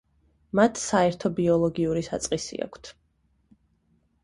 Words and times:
მათ 0.59 0.79
საერთო 0.83 1.31
ბიოლოგიური 1.41 2.03
საწყისი 2.09 2.61
აქვთ. 2.69 2.93